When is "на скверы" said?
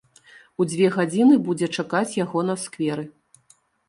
2.47-3.05